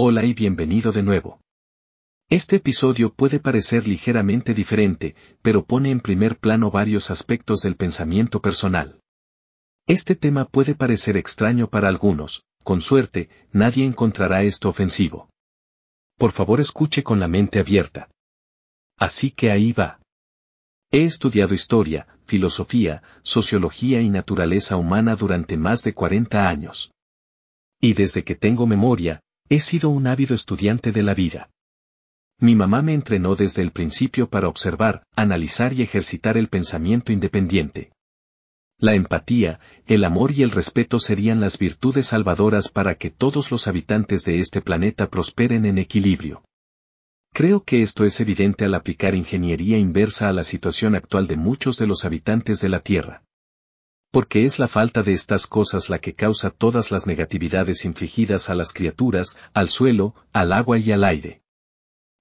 Hola 0.00 0.24
y 0.24 0.32
bienvenido 0.32 0.92
de 0.92 1.02
nuevo. 1.02 1.40
Este 2.30 2.54
episodio 2.54 3.12
puede 3.12 3.40
parecer 3.40 3.88
ligeramente 3.88 4.54
diferente, 4.54 5.16
pero 5.42 5.64
pone 5.64 5.90
en 5.90 5.98
primer 5.98 6.38
plano 6.38 6.70
varios 6.70 7.10
aspectos 7.10 7.62
del 7.62 7.74
pensamiento 7.74 8.40
personal. 8.40 9.00
Este 9.88 10.14
tema 10.14 10.44
puede 10.44 10.76
parecer 10.76 11.16
extraño 11.16 11.66
para 11.68 11.88
algunos, 11.88 12.44
con 12.62 12.80
suerte, 12.80 13.28
nadie 13.50 13.84
encontrará 13.84 14.44
esto 14.44 14.68
ofensivo. 14.68 15.30
Por 16.16 16.30
favor 16.30 16.60
escuche 16.60 17.02
con 17.02 17.18
la 17.18 17.26
mente 17.26 17.58
abierta. 17.58 18.08
Así 18.98 19.32
que 19.32 19.50
ahí 19.50 19.72
va. 19.72 19.98
He 20.92 21.02
estudiado 21.02 21.54
historia, 21.54 22.06
filosofía, 22.24 23.02
sociología 23.22 24.00
y 24.00 24.10
naturaleza 24.10 24.76
humana 24.76 25.16
durante 25.16 25.56
más 25.56 25.82
de 25.82 25.92
40 25.92 26.48
años. 26.48 26.92
Y 27.80 27.94
desde 27.94 28.22
que 28.22 28.36
tengo 28.36 28.64
memoria, 28.64 29.22
he 29.50 29.60
sido 29.60 29.88
un 29.88 30.06
ávido 30.06 30.34
estudiante 30.34 30.92
de 30.92 31.02
la 31.02 31.14
vida. 31.14 31.50
Mi 32.38 32.54
mamá 32.54 32.82
me 32.82 32.94
entrenó 32.94 33.34
desde 33.34 33.62
el 33.62 33.72
principio 33.72 34.28
para 34.28 34.48
observar, 34.48 35.02
analizar 35.16 35.72
y 35.72 35.82
ejercitar 35.82 36.36
el 36.36 36.48
pensamiento 36.48 37.12
independiente. 37.12 37.90
La 38.78 38.94
empatía, 38.94 39.58
el 39.86 40.04
amor 40.04 40.30
y 40.30 40.42
el 40.42 40.50
respeto 40.50 41.00
serían 41.00 41.40
las 41.40 41.58
virtudes 41.58 42.06
salvadoras 42.06 42.68
para 42.68 42.94
que 42.94 43.10
todos 43.10 43.50
los 43.50 43.66
habitantes 43.66 44.24
de 44.24 44.38
este 44.38 44.60
planeta 44.60 45.10
prosperen 45.10 45.66
en 45.66 45.78
equilibrio. 45.78 46.44
Creo 47.32 47.64
que 47.64 47.82
esto 47.82 48.04
es 48.04 48.20
evidente 48.20 48.66
al 48.66 48.74
aplicar 48.74 49.14
ingeniería 49.14 49.78
inversa 49.78 50.28
a 50.28 50.32
la 50.32 50.44
situación 50.44 50.94
actual 50.94 51.26
de 51.26 51.36
muchos 51.36 51.76
de 51.76 51.86
los 51.86 52.04
habitantes 52.04 52.60
de 52.60 52.68
la 52.68 52.80
Tierra. 52.80 53.24
Porque 54.10 54.44
es 54.44 54.58
la 54.58 54.68
falta 54.68 55.02
de 55.02 55.12
estas 55.12 55.46
cosas 55.46 55.90
la 55.90 55.98
que 55.98 56.14
causa 56.14 56.50
todas 56.50 56.90
las 56.90 57.06
negatividades 57.06 57.84
infligidas 57.84 58.48
a 58.48 58.54
las 58.54 58.72
criaturas, 58.72 59.36
al 59.52 59.68
suelo, 59.68 60.14
al 60.32 60.52
agua 60.52 60.78
y 60.78 60.92
al 60.92 61.04
aire. 61.04 61.42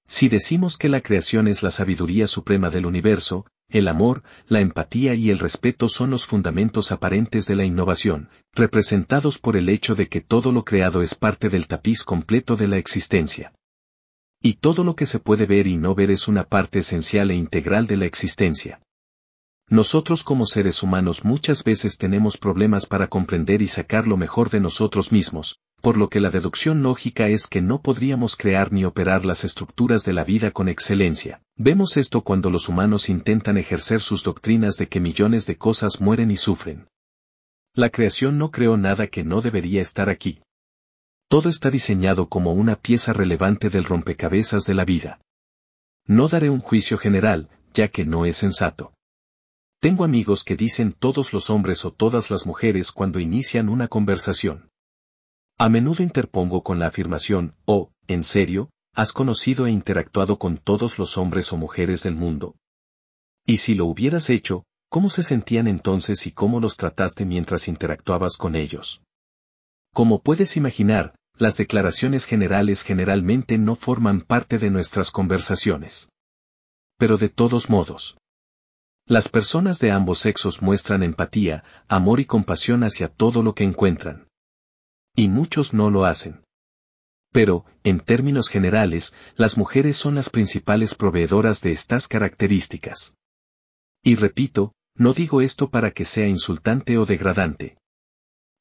Si 0.05 0.29
decimos 0.29 0.77
que 0.77 0.89
la 0.89 1.01
creación 1.01 1.47
es 1.47 1.63
la 1.63 1.71
sabiduría 1.71 2.27
suprema 2.27 2.69
del 2.69 2.85
universo, 2.85 3.45
el 3.69 3.89
amor, 3.89 4.23
la 4.47 4.61
empatía 4.61 5.13
y 5.13 5.29
el 5.29 5.39
respeto 5.39 5.89
son 5.89 6.09
los 6.09 6.25
fundamentos 6.25 6.93
aparentes 6.93 7.45
de 7.45 7.55
la 7.55 7.65
innovación, 7.65 8.29
representados 8.53 9.39
por 9.39 9.57
el 9.57 9.67
hecho 9.67 9.95
de 9.95 10.07
que 10.07 10.21
todo 10.21 10.53
lo 10.53 10.63
creado 10.63 11.01
es 11.01 11.15
parte 11.15 11.49
del 11.49 11.67
tapiz 11.67 12.03
completo 12.03 12.55
de 12.55 12.69
la 12.69 12.77
existencia. 12.77 13.53
Y 14.41 14.53
todo 14.53 14.85
lo 14.85 14.95
que 14.95 15.05
se 15.05 15.19
puede 15.19 15.45
ver 15.45 15.67
y 15.67 15.75
no 15.75 15.95
ver 15.95 16.11
es 16.11 16.29
una 16.29 16.43
parte 16.45 16.79
esencial 16.79 17.31
e 17.31 17.35
integral 17.35 17.87
de 17.87 17.97
la 17.97 18.05
existencia. 18.05 18.79
Nosotros 19.69 20.23
como 20.23 20.45
seres 20.45 20.81
humanos 20.81 21.25
muchas 21.25 21.65
veces 21.65 21.97
tenemos 21.97 22.37
problemas 22.37 22.85
para 22.85 23.07
comprender 23.07 23.61
y 23.61 23.67
sacar 23.67 24.07
lo 24.07 24.15
mejor 24.15 24.49
de 24.49 24.61
nosotros 24.61 25.11
mismos, 25.11 25.59
por 25.81 25.97
lo 25.97 26.09
que 26.09 26.21
la 26.21 26.29
deducción 26.29 26.83
lógica 26.83 27.27
es 27.27 27.47
que 27.47 27.61
no 27.61 27.81
podríamos 27.81 28.37
crear 28.37 28.71
ni 28.71 28.85
operar 28.85 29.25
las 29.25 29.43
estructuras 29.43 30.05
de 30.05 30.13
la 30.13 30.23
vida 30.23 30.51
con 30.51 30.69
excelencia. 30.69 31.41
Vemos 31.57 31.97
esto 31.97 32.21
cuando 32.21 32.49
los 32.49 32.69
humanos 32.69 33.09
intentan 33.09 33.57
ejercer 33.57 33.99
sus 33.99 34.23
doctrinas 34.23 34.77
de 34.77 34.87
que 34.87 35.01
millones 35.01 35.45
de 35.45 35.57
cosas 35.57 35.99
mueren 35.99 36.31
y 36.31 36.37
sufren. 36.37 36.87
La 37.73 37.89
creación 37.89 38.37
no 38.37 38.51
creó 38.51 38.77
nada 38.77 39.07
que 39.07 39.25
no 39.25 39.41
debería 39.41 39.81
estar 39.81 40.09
aquí. 40.09 40.39
Todo 41.27 41.49
está 41.49 41.69
diseñado 41.69 42.29
como 42.29 42.53
una 42.53 42.77
pieza 42.77 43.11
relevante 43.11 43.69
del 43.69 43.83
rompecabezas 43.83 44.65
de 44.65 44.73
la 44.75 44.85
vida. 44.85 45.19
No 46.05 46.29
daré 46.29 46.49
un 46.49 46.61
juicio 46.61 46.97
general, 46.97 47.49
ya 47.73 47.89
que 47.89 48.05
no 48.05 48.25
es 48.25 48.37
sensato. 48.37 48.93
Tengo 49.79 50.03
amigos 50.03 50.43
que 50.43 50.55
dicen 50.55 50.91
todos 50.91 51.33
los 51.33 51.51
hombres 51.51 51.85
o 51.85 51.91
todas 51.91 52.31
las 52.31 52.47
mujeres 52.47 52.91
cuando 52.91 53.19
inician 53.19 53.69
una 53.69 53.87
conversación. 53.87 54.71
A 55.59 55.69
menudo 55.69 56.01
interpongo 56.01 56.63
con 56.63 56.79
la 56.79 56.87
afirmación, 56.87 57.55
oh, 57.65 57.91
¿en 58.07 58.23
serio? 58.23 58.71
¿Has 58.93 59.13
conocido 59.13 59.67
e 59.67 59.71
interactuado 59.71 60.39
con 60.39 60.57
todos 60.57 60.97
los 60.97 61.17
hombres 61.19 61.53
o 61.53 61.57
mujeres 61.57 62.01
del 62.01 62.15
mundo? 62.15 62.55
Y 63.45 63.57
si 63.57 63.75
lo 63.75 63.85
hubieras 63.85 64.31
hecho, 64.31 64.63
¿cómo 64.89 65.11
se 65.11 65.21
sentían 65.21 65.67
entonces 65.67 66.25
y 66.25 66.31
cómo 66.31 66.59
los 66.59 66.75
trataste 66.77 67.25
mientras 67.25 67.67
interactuabas 67.67 68.35
con 68.35 68.55
ellos? 68.55 69.03
Como 69.93 70.21
puedes 70.23 70.57
imaginar, 70.57 71.13
las 71.35 71.55
declaraciones 71.55 72.25
generales 72.25 72.81
generalmente 72.81 73.59
no 73.59 73.75
forman 73.75 74.21
parte 74.21 74.57
de 74.57 74.71
nuestras 74.71 75.11
conversaciones. 75.11 76.09
Pero 76.97 77.17
de 77.17 77.29
todos 77.29 77.69
modos, 77.69 78.17
las 79.07 79.29
personas 79.29 79.79
de 79.79 79.91
ambos 79.91 80.19
sexos 80.19 80.61
muestran 80.61 81.01
empatía, 81.01 81.63
amor 81.87 82.19
y 82.19 82.25
compasión 82.25 82.83
hacia 82.83 83.07
todo 83.07 83.41
lo 83.41 83.55
que 83.55 83.63
encuentran. 83.63 84.27
Y 85.15 85.29
muchos 85.29 85.73
no 85.73 85.89
lo 85.89 86.05
hacen. 86.05 86.43
Pero, 87.31 87.65
en 87.83 88.01
términos 88.01 88.49
generales, 88.49 89.15
las 89.35 89.57
mujeres 89.57 89.95
son 89.95 90.15
las 90.15 90.29
principales 90.29 90.93
proveedoras 90.93 91.61
de 91.61 91.71
estas 91.71 92.09
características. 92.09 93.15
Y 94.03 94.15
repito, 94.15 94.73
no 94.93 95.13
digo 95.13 95.41
esto 95.41 95.69
para 95.69 95.91
que 95.91 96.03
sea 96.03 96.27
insultante 96.27 96.97
o 96.97 97.05
degradante. 97.05 97.77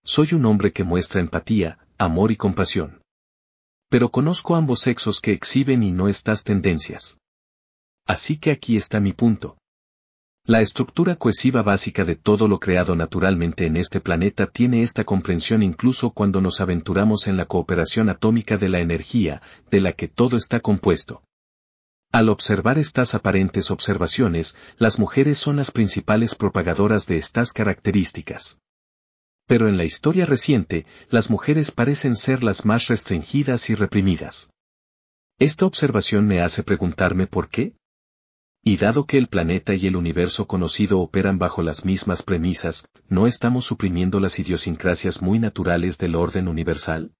Soy 0.05 0.29
un 0.33 0.47
hombre 0.47 0.73
que 0.73 0.85
muestra 0.85 1.21
empatía, 1.21 1.79
amor 1.99 2.31
y 2.31 2.37
compasión. 2.37 3.03
Pero 3.89 4.11
conozco 4.11 4.55
ambos 4.55 4.81
sexos 4.81 5.21
que 5.21 5.33
exhiben 5.33 5.83
y 5.83 5.91
no 5.91 6.07
estas 6.07 6.45
tendencias. 6.45 7.19
Así 8.07 8.39
que 8.39 8.53
aquí 8.53 8.77
está 8.77 9.01
mi 9.01 9.13
punto. 9.13 9.59
La 10.49 10.61
estructura 10.61 11.17
cohesiva 11.17 11.63
básica 11.63 12.05
de 12.05 12.15
todo 12.15 12.47
lo 12.47 12.61
creado 12.61 12.95
naturalmente 12.95 13.67
en 13.67 13.77
este 13.77 14.01
planeta 14.01 14.47
tiene 14.47 14.83
esta 14.83 15.03
comprensión 15.03 15.65
incluso 15.65 16.11
cuando 16.11 16.41
nos 16.41 16.61
aventuramos 16.61 17.27
en 17.27 17.37
la 17.37 17.47
cooperación 17.47 18.09
atómica 18.11 18.57
de 18.57 18.69
la 18.69 18.79
energía, 18.79 19.43
de 19.73 19.81
la 19.81 19.93
que 19.93 20.07
todo 20.07 20.37
está 20.37 20.61
compuesto. 20.61 21.25
Al 22.13 22.29
observar 22.29 22.79
estas 22.79 23.17
aparentes 23.17 23.73
observaciones, 23.73 24.57
las 24.79 25.01
mujeres 25.01 25.39
son 25.39 25.57
las 25.57 25.73
principales 25.73 26.37
propagadoras 26.37 27.09
de 27.09 27.17
estas 27.17 27.53
características. 27.53 28.61
Pero 29.49 29.69
en 29.69 29.77
la 29.77 29.85
historia 29.85 30.27
reciente, 30.27 30.87
las 31.11 31.29
mujeres 31.29 31.73
parecen 31.73 32.15
ser 32.15 32.45
las 32.45 32.65
más 32.65 32.87
restringidas 32.87 33.69
y 33.69 33.75
reprimidas. 33.75 34.51
Esta 35.41 35.67
observación 35.67 36.29
me 36.29 36.41
hace 36.41 36.63
preguntarme 36.63 37.27
por 37.27 37.49
qué. 37.49 37.75
Y 38.69 38.79
dado 38.79 39.07
que 39.07 39.17
el 39.17 39.29
planeta 39.29 39.77
y 39.77 39.87
el 39.87 39.95
universo 39.95 40.49
conocido 40.49 40.99
operan 40.99 41.39
bajo 41.39 41.63
las 41.63 41.85
mismas 41.85 42.25
premisas, 42.25 42.89
¿no 43.09 43.29
estamos 43.29 43.65
suprimiendo 43.65 44.19
las 44.19 44.41
idiosincrasias 44.41 45.23
muy 45.23 45.39
naturales 45.39 45.99
del 45.99 46.17
orden 46.17 46.49
universal? 46.49 47.13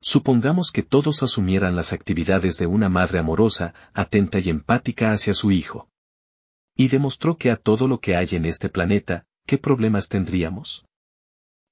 Supongamos 0.00 0.72
que 0.72 0.82
todos 0.82 1.22
asumieran 1.22 1.76
las 1.76 1.92
actividades 1.92 2.58
de 2.58 2.66
una 2.66 2.88
madre 2.88 3.20
amorosa, 3.20 3.74
atenta 3.94 4.40
y 4.40 4.50
empática 4.50 5.12
hacia 5.12 5.34
su 5.34 5.52
hijo. 5.52 5.88
Y 6.74 6.88
demostró 6.88 7.36
que 7.36 7.52
a 7.52 7.56
todo 7.56 7.86
lo 7.86 8.00
que 8.00 8.16
hay 8.16 8.30
en 8.32 8.44
este 8.44 8.68
planeta, 8.68 9.24
¿qué 9.46 9.58
problemas 9.58 10.08
tendríamos? 10.08 10.84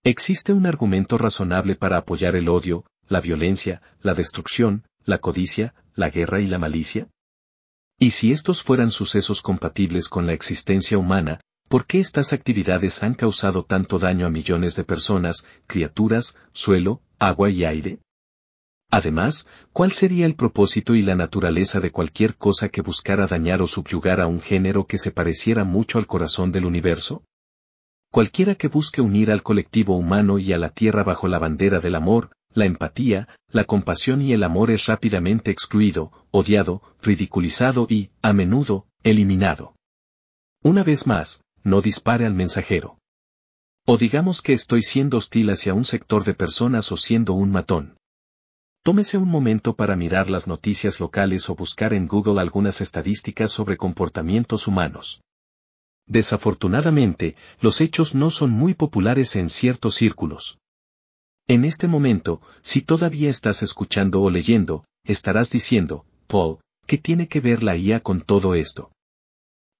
¿Existe 0.04 0.52
un 0.52 0.66
argumento 0.66 1.18
razonable 1.18 1.74
para 1.74 1.96
apoyar 1.96 2.36
el 2.36 2.48
odio, 2.48 2.84
la 3.08 3.20
violencia, 3.20 3.82
la 4.02 4.14
destrucción, 4.14 4.86
la 5.04 5.18
codicia, 5.18 5.74
la 5.96 6.10
guerra 6.10 6.40
y 6.40 6.46
la 6.46 6.60
malicia? 6.60 7.08
Y 7.98 8.10
si 8.10 8.32
estos 8.32 8.62
fueran 8.62 8.90
sucesos 8.90 9.40
compatibles 9.40 10.08
con 10.08 10.26
la 10.26 10.32
existencia 10.32 10.98
humana, 10.98 11.40
¿por 11.68 11.86
qué 11.86 12.00
estas 12.00 12.32
actividades 12.32 13.02
han 13.02 13.14
causado 13.14 13.64
tanto 13.64 13.98
daño 13.98 14.26
a 14.26 14.30
millones 14.30 14.74
de 14.76 14.84
personas, 14.84 15.46
criaturas, 15.66 16.36
suelo, 16.52 17.02
agua 17.18 17.50
y 17.50 17.64
aire? 17.64 18.00
Además, 18.90 19.48
¿cuál 19.72 19.92
sería 19.92 20.26
el 20.26 20.36
propósito 20.36 20.94
y 20.94 21.02
la 21.02 21.14
naturaleza 21.14 21.80
de 21.80 21.90
cualquier 21.90 22.36
cosa 22.36 22.68
que 22.68 22.80
buscara 22.80 23.26
dañar 23.26 23.62
o 23.62 23.66
subyugar 23.66 24.20
a 24.20 24.26
un 24.26 24.40
género 24.40 24.86
que 24.86 24.98
se 24.98 25.10
pareciera 25.10 25.64
mucho 25.64 25.98
al 25.98 26.06
corazón 26.06 26.52
del 26.52 26.64
universo? 26.64 27.24
Cualquiera 28.12 28.54
que 28.54 28.68
busque 28.68 29.00
unir 29.00 29.32
al 29.32 29.42
colectivo 29.42 29.96
humano 29.96 30.38
y 30.38 30.52
a 30.52 30.58
la 30.58 30.70
tierra 30.70 31.02
bajo 31.02 31.26
la 31.26 31.40
bandera 31.40 31.80
del 31.80 31.96
amor, 31.96 32.30
la 32.54 32.64
empatía, 32.64 33.28
la 33.48 33.64
compasión 33.64 34.22
y 34.22 34.32
el 34.32 34.42
amor 34.42 34.70
es 34.70 34.86
rápidamente 34.86 35.50
excluido, 35.50 36.12
odiado, 36.30 36.82
ridiculizado 37.02 37.86
y, 37.90 38.10
a 38.22 38.32
menudo, 38.32 38.86
eliminado. 39.02 39.74
Una 40.62 40.82
vez 40.82 41.06
más, 41.06 41.44
no 41.62 41.80
dispare 41.80 42.24
al 42.26 42.34
mensajero. 42.34 42.98
O 43.86 43.98
digamos 43.98 44.40
que 44.40 44.54
estoy 44.54 44.82
siendo 44.82 45.18
hostil 45.18 45.50
hacia 45.50 45.74
un 45.74 45.84
sector 45.84 46.24
de 46.24 46.34
personas 46.34 46.90
o 46.90 46.96
siendo 46.96 47.34
un 47.34 47.50
matón. 47.50 47.96
Tómese 48.82 49.18
un 49.18 49.28
momento 49.28 49.76
para 49.76 49.96
mirar 49.96 50.30
las 50.30 50.46
noticias 50.46 51.00
locales 51.00 51.48
o 51.50 51.54
buscar 51.54 51.92
en 51.94 52.06
Google 52.06 52.40
algunas 52.40 52.80
estadísticas 52.80 53.50
sobre 53.50 53.76
comportamientos 53.76 54.66
humanos. 54.66 55.22
Desafortunadamente, 56.06 57.36
los 57.60 57.80
hechos 57.80 58.14
no 58.14 58.30
son 58.30 58.50
muy 58.50 58.74
populares 58.74 59.36
en 59.36 59.48
ciertos 59.48 59.94
círculos. 59.94 60.58
En 61.46 61.66
este 61.66 61.88
momento, 61.88 62.40
si 62.62 62.80
todavía 62.80 63.28
estás 63.28 63.62
escuchando 63.62 64.22
o 64.22 64.30
leyendo, 64.30 64.86
estarás 65.04 65.50
diciendo, 65.50 66.06
Paul, 66.26 66.58
¿qué 66.86 66.96
tiene 66.96 67.28
que 67.28 67.40
ver 67.40 67.62
la 67.62 67.76
IA 67.76 68.00
con 68.00 68.22
todo 68.22 68.54
esto? 68.54 68.92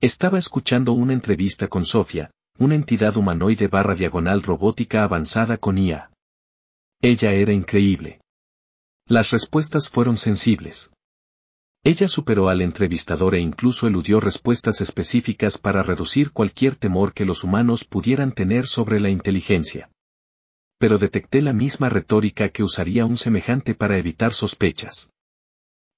Estaba 0.03 0.39
escuchando 0.39 0.93
una 0.93 1.15
entrevista 1.15 1.69
con 1.69 1.87
Sofía, 1.87 2.31
una 2.59 2.75
entidad 2.75 3.17
humanoide 3.17 3.69
barra 3.69 3.95
diagonal 3.95 4.43
robótica 4.43 5.05
avanzada 5.05 5.57
con 5.57 5.79
IA. 5.79 6.11
Ella 7.01 7.33
era 7.33 7.55
increíble. 7.55 8.21
Las 9.07 9.31
respuestas 9.31 9.89
fueron 9.89 10.19
sensibles. 10.19 10.93
Ella 11.83 12.09
superó 12.09 12.51
al 12.51 12.61
entrevistador 12.61 13.35
e 13.35 13.41
incluso 13.41 13.87
eludió 13.87 14.21
respuestas 14.21 14.83
específicas 14.83 15.57
para 15.57 15.83
reducir 15.83 16.31
cualquier 16.31 16.77
temor 16.77 17.15
que 17.15 17.25
los 17.25 17.43
humanos 17.43 17.85
pudieran 17.85 18.33
tener 18.33 18.67
sobre 18.67 19.01
la 19.01 19.09
inteligencia. 19.09 19.89
Pero 20.85 20.99
detecté 20.99 21.41
la 21.41 21.55
misma 21.55 21.89
retórica 21.89 22.51
que 22.51 22.63
usaría 22.63 23.07
un 23.07 23.17
semejante 23.17 23.75
para 23.75 23.97
evitar 23.97 24.35
sospechas. 24.35 25.15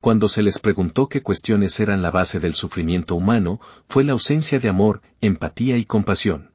Cuando 0.00 0.28
se 0.28 0.44
les 0.44 0.60
preguntó 0.60 1.08
qué 1.08 1.22
cuestiones 1.22 1.80
eran 1.80 2.02
la 2.02 2.12
base 2.12 2.38
del 2.38 2.54
sufrimiento 2.54 3.16
humano, 3.16 3.60
fue 3.88 4.04
la 4.04 4.12
ausencia 4.12 4.60
de 4.60 4.68
amor, 4.68 5.02
empatía 5.20 5.76
y 5.76 5.86
compasión. 5.86 6.54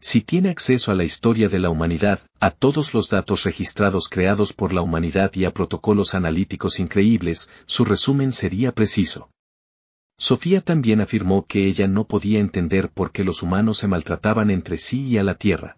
Si 0.00 0.22
tiene 0.22 0.48
acceso 0.48 0.90
a 0.90 0.94
la 0.94 1.04
historia 1.04 1.50
de 1.50 1.58
la 1.58 1.68
humanidad, 1.68 2.20
a 2.40 2.50
todos 2.50 2.94
los 2.94 3.10
datos 3.10 3.44
registrados 3.44 4.08
creados 4.08 4.54
por 4.54 4.72
la 4.72 4.80
humanidad 4.80 5.30
y 5.34 5.44
a 5.44 5.52
protocolos 5.52 6.14
analíticos 6.14 6.80
increíbles, 6.80 7.50
su 7.66 7.84
resumen 7.84 8.32
sería 8.32 8.72
preciso. 8.72 9.28
Sofía 10.16 10.62
también 10.62 11.02
afirmó 11.02 11.44
que 11.44 11.66
ella 11.66 11.88
no 11.88 12.06
podía 12.06 12.40
entender 12.40 12.88
por 12.88 13.12
qué 13.12 13.22
los 13.22 13.42
humanos 13.42 13.76
se 13.76 13.86
maltrataban 13.86 14.50
entre 14.50 14.78
sí 14.78 15.08
y 15.08 15.18
a 15.18 15.22
la 15.22 15.34
Tierra. 15.34 15.76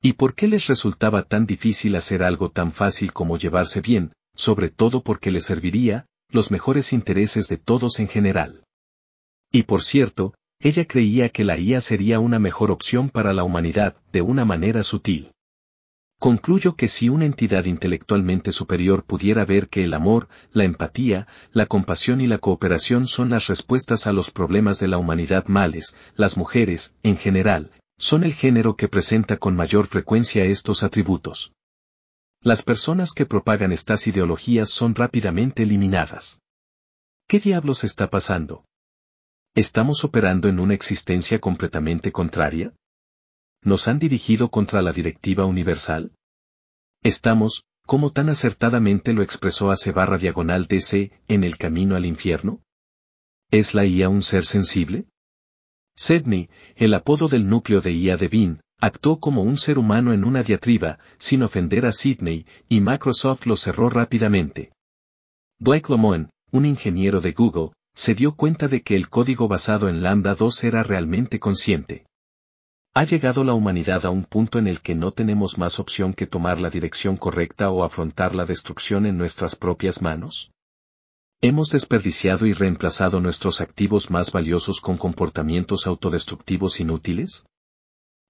¿Y 0.00 0.12
por 0.12 0.34
qué 0.34 0.46
les 0.46 0.68
resultaba 0.68 1.24
tan 1.24 1.46
difícil 1.46 1.96
hacer 1.96 2.22
algo 2.22 2.50
tan 2.50 2.72
fácil 2.72 3.12
como 3.12 3.36
llevarse 3.36 3.80
bien, 3.80 4.12
sobre 4.34 4.70
todo 4.70 5.02
porque 5.02 5.30
les 5.30 5.44
serviría, 5.44 6.06
los 6.30 6.50
mejores 6.50 6.92
intereses 6.92 7.48
de 7.48 7.56
todos 7.56 7.98
en 7.98 8.06
general? 8.06 8.64
Y 9.50 9.64
por 9.64 9.82
cierto, 9.82 10.34
ella 10.60 10.86
creía 10.86 11.30
que 11.30 11.44
la 11.44 11.58
IA 11.58 11.80
sería 11.80 12.20
una 12.20 12.38
mejor 12.38 12.70
opción 12.70 13.10
para 13.10 13.32
la 13.32 13.44
humanidad, 13.44 13.96
de 14.12 14.22
una 14.22 14.44
manera 14.44 14.82
sutil. 14.82 15.32
Concluyo 16.20 16.74
que 16.74 16.88
si 16.88 17.08
una 17.08 17.26
entidad 17.26 17.64
intelectualmente 17.66 18.50
superior 18.50 19.04
pudiera 19.04 19.44
ver 19.44 19.68
que 19.68 19.84
el 19.84 19.94
amor, 19.94 20.28
la 20.52 20.64
empatía, 20.64 21.28
la 21.52 21.66
compasión 21.66 22.20
y 22.20 22.26
la 22.26 22.38
cooperación 22.38 23.06
son 23.06 23.30
las 23.30 23.46
respuestas 23.46 24.08
a 24.08 24.12
los 24.12 24.32
problemas 24.32 24.80
de 24.80 24.88
la 24.88 24.98
humanidad 24.98 25.46
males, 25.46 25.96
las 26.16 26.36
mujeres, 26.36 26.96
en 27.04 27.16
general, 27.16 27.70
son 27.98 28.22
el 28.24 28.32
género 28.32 28.76
que 28.76 28.88
presenta 28.88 29.36
con 29.36 29.56
mayor 29.56 29.86
frecuencia 29.86 30.44
estos 30.44 30.82
atributos. 30.84 31.52
Las 32.40 32.62
personas 32.62 33.12
que 33.12 33.26
propagan 33.26 33.72
estas 33.72 34.06
ideologías 34.06 34.70
son 34.70 34.94
rápidamente 34.94 35.64
eliminadas. 35.64 36.40
¿Qué 37.26 37.40
diablos 37.40 37.82
está 37.82 38.08
pasando? 38.08 38.64
¿Estamos 39.54 40.04
operando 40.04 40.48
en 40.48 40.60
una 40.60 40.74
existencia 40.74 41.40
completamente 41.40 42.12
contraria? 42.12 42.72
¿Nos 43.62 43.88
han 43.88 43.98
dirigido 43.98 44.50
contra 44.50 44.82
la 44.82 44.92
directiva 44.92 45.44
universal? 45.44 46.12
¿Estamos, 47.02 47.64
como 47.84 48.12
tan 48.12 48.28
acertadamente 48.28 49.12
lo 49.12 49.22
expresó 49.22 49.72
hace 49.72 49.90
barra 49.90 50.16
diagonal 50.16 50.66
DC, 50.66 51.10
en 51.26 51.42
el 51.42 51.58
camino 51.58 51.96
al 51.96 52.06
infierno? 52.06 52.62
¿Es 53.50 53.74
la 53.74 53.84
IA 53.84 54.08
un 54.08 54.22
ser 54.22 54.44
sensible? 54.44 55.06
Sedney, 56.00 56.48
el 56.76 56.94
apodo 56.94 57.26
del 57.26 57.48
núcleo 57.48 57.80
de 57.80 57.90
IA 57.90 58.16
de 58.16 58.28
Bean, 58.28 58.60
actuó 58.78 59.18
como 59.18 59.42
un 59.42 59.58
ser 59.58 59.80
humano 59.80 60.12
en 60.12 60.22
una 60.22 60.44
diatriba, 60.44 61.00
sin 61.16 61.42
ofender 61.42 61.86
a 61.86 61.90
Sidney, 61.90 62.46
y 62.68 62.80
Microsoft 62.80 63.46
lo 63.46 63.56
cerró 63.56 63.90
rápidamente. 63.90 64.70
Blake 65.58 65.90
Lomoen, 65.90 66.30
un 66.52 66.66
ingeniero 66.66 67.20
de 67.20 67.32
Google, 67.32 67.72
se 67.94 68.14
dio 68.14 68.36
cuenta 68.36 68.68
de 68.68 68.82
que 68.82 68.94
el 68.94 69.08
código 69.08 69.48
basado 69.48 69.88
en 69.88 70.00
Lambda 70.00 70.36
2 70.36 70.62
era 70.62 70.84
realmente 70.84 71.40
consciente. 71.40 72.06
¿Ha 72.94 73.02
llegado 73.02 73.42
la 73.42 73.54
humanidad 73.54 74.06
a 74.06 74.10
un 74.10 74.22
punto 74.22 74.60
en 74.60 74.68
el 74.68 74.80
que 74.80 74.94
no 74.94 75.10
tenemos 75.10 75.58
más 75.58 75.80
opción 75.80 76.14
que 76.14 76.28
tomar 76.28 76.60
la 76.60 76.70
dirección 76.70 77.16
correcta 77.16 77.70
o 77.70 77.82
afrontar 77.82 78.36
la 78.36 78.44
destrucción 78.44 79.04
en 79.04 79.18
nuestras 79.18 79.56
propias 79.56 80.00
manos? 80.00 80.52
¿Hemos 81.40 81.70
desperdiciado 81.70 82.46
y 82.46 82.52
reemplazado 82.52 83.20
nuestros 83.20 83.60
activos 83.60 84.10
más 84.10 84.32
valiosos 84.32 84.80
con 84.80 84.96
comportamientos 84.96 85.86
autodestructivos 85.86 86.80
inútiles? 86.80 87.46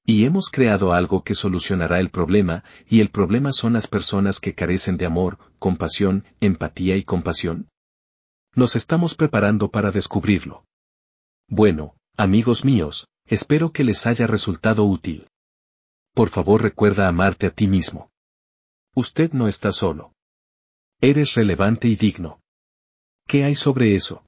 Y 0.04 0.26
hemos 0.26 0.50
creado 0.50 0.92
algo 0.92 1.24
que 1.24 1.34
solucionará 1.34 2.00
el 2.00 2.10
problema, 2.10 2.64
y 2.86 3.00
el 3.00 3.10
problema 3.10 3.52
son 3.52 3.72
las 3.72 3.86
personas 3.86 4.40
que 4.40 4.54
carecen 4.54 4.98
de 4.98 5.06
amor, 5.06 5.38
compasión, 5.58 6.26
empatía 6.40 6.96
y 6.96 7.02
compasión. 7.02 7.70
Nos 8.54 8.76
estamos 8.76 9.14
preparando 9.14 9.70
para 9.70 9.90
descubrirlo. 9.90 10.66
Bueno, 11.48 11.96
amigos 12.14 12.66
míos, 12.66 13.08
espero 13.24 13.72
que 13.72 13.84
les 13.84 14.06
haya 14.06 14.26
resultado 14.26 14.84
útil. 14.84 15.28
Por 16.12 16.28
favor 16.28 16.60
recuerda 16.60 17.08
amarte 17.08 17.46
a 17.46 17.50
ti 17.50 17.68
mismo. 17.68 18.10
Usted 18.94 19.32
no 19.32 19.48
está 19.48 19.72
solo. 19.72 20.12
Eres 21.00 21.36
relevante 21.36 21.88
y 21.88 21.96
digno. 21.96 22.42
¿Qué 23.28 23.44
hay 23.44 23.54
sobre 23.54 23.94
eso? 23.94 24.24